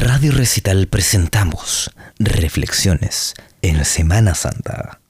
Radio 0.00 0.30
Recital 0.30 0.86
presentamos 0.86 1.90
Reflexiones 2.20 3.34
en 3.62 3.84
Semana 3.84 4.36
Santa. 4.36 5.00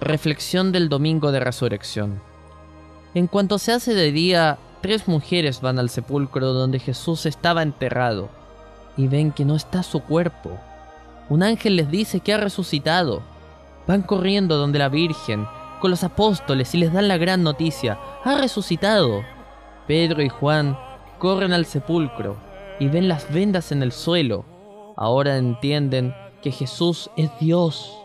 Reflexión 0.00 0.70
del 0.70 0.88
Domingo 0.88 1.32
de 1.32 1.40
Resurrección. 1.40 2.22
En 3.14 3.26
cuanto 3.26 3.58
se 3.58 3.72
hace 3.72 3.92
de 3.92 4.12
día, 4.12 4.56
tres 4.82 5.08
mujeres 5.08 5.60
van 5.60 5.80
al 5.80 5.90
sepulcro 5.90 6.52
donde 6.52 6.78
Jesús 6.78 7.26
estaba 7.26 7.64
enterrado 7.64 8.30
y 8.96 9.08
ven 9.08 9.32
que 9.32 9.44
no 9.44 9.56
está 9.56 9.82
su 9.82 9.98
cuerpo. 9.98 10.60
Un 11.28 11.42
ángel 11.42 11.74
les 11.74 11.90
dice 11.90 12.20
que 12.20 12.32
ha 12.32 12.36
resucitado. 12.36 13.20
Van 13.88 14.02
corriendo 14.02 14.58
donde 14.58 14.78
la 14.78 14.88
Virgen, 14.88 15.44
con 15.82 15.90
los 15.90 16.02
apóstoles 16.02 16.74
y 16.74 16.78
les 16.78 16.94
dan 16.94 17.08
la 17.08 17.18
gran 17.18 17.42
noticia, 17.42 17.98
ha 18.24 18.36
resucitado. 18.36 19.22
Pedro 19.86 20.22
y 20.22 20.30
Juan 20.30 20.78
corren 21.18 21.52
al 21.52 21.66
sepulcro 21.66 22.38
y 22.80 22.88
ven 22.88 23.06
las 23.06 23.30
vendas 23.30 23.70
en 23.70 23.82
el 23.82 23.92
suelo. 23.92 24.46
Ahora 24.96 25.36
entienden 25.36 26.14
que 26.40 26.50
Jesús 26.50 27.10
es 27.18 27.30
Dios 27.38 27.98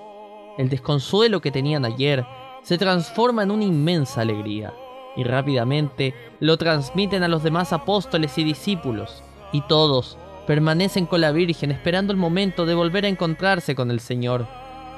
el 0.57 0.69
desconsuelo 0.69 1.39
que 1.39 1.51
tenían 1.51 1.85
ayer 1.85 2.25
se 2.63 2.77
transforma 2.77 3.43
en 3.43 3.51
una 3.51 3.63
inmensa 3.63 4.21
alegría 4.21 4.73
y 5.15 5.23
rápidamente 5.23 6.15
lo 6.39 6.57
transmiten 6.57 7.23
a 7.23 7.27
los 7.27 7.43
demás 7.43 7.73
apóstoles 7.73 8.37
y 8.37 8.43
discípulos, 8.43 9.23
y 9.51 9.61
todos 9.61 10.17
permanecen 10.45 11.05
con 11.05 11.21
la 11.21 11.31
Virgen 11.31 11.71
esperando 11.71 12.11
el 12.11 12.17
momento 12.17 12.65
de 12.65 12.75
volver 12.75 13.05
a 13.05 13.07
encontrarse 13.07 13.75
con 13.75 13.89
el 13.89 13.99
Señor. 13.99 14.47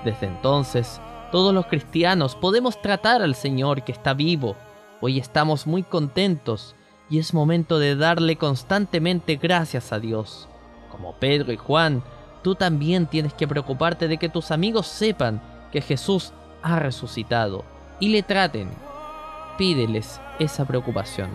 Desde 0.03 0.27
entonces, 0.27 1.01
todos 1.31 1.53
los 1.53 1.67
cristianos 1.67 2.35
podemos 2.35 2.81
tratar 2.81 3.21
al 3.21 3.35
Señor 3.35 3.83
que 3.83 3.91
está 3.91 4.13
vivo. 4.13 4.55
Hoy 5.01 5.19
estamos 5.19 5.67
muy 5.67 5.83
contentos 5.83 6.75
y 7.09 7.19
es 7.19 7.33
momento 7.33 7.79
de 7.79 7.95
darle 7.95 8.35
constantemente 8.35 9.35
gracias 9.35 9.91
a 9.91 9.99
Dios. 9.99 10.47
Como 10.91 11.13
Pedro 11.13 11.51
y 11.51 11.57
Juan, 11.57 12.03
tú 12.43 12.55
también 12.55 13.07
tienes 13.07 13.33
que 13.33 13.47
preocuparte 13.47 14.07
de 14.07 14.17
que 14.17 14.29
tus 14.29 14.51
amigos 14.51 14.87
sepan 14.87 15.41
que 15.71 15.81
Jesús 15.81 16.33
ha 16.61 16.79
resucitado 16.79 17.63
y 17.99 18.09
le 18.09 18.23
traten. 18.23 18.69
Pídeles 19.57 20.19
esa 20.39 20.65
preocupación. 20.65 21.29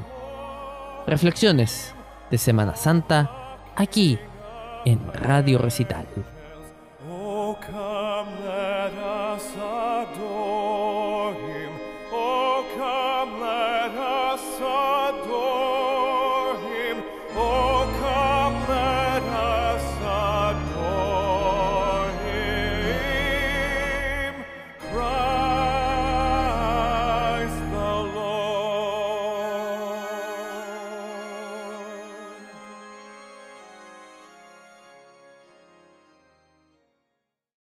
Reflexiones 1.06 1.94
de 2.30 2.38
Semana 2.38 2.74
Santa 2.74 3.30
aquí 3.76 4.18
en 4.84 5.00
Radio 5.12 5.58
Recital. 5.58 6.06
adore. 10.04 10.33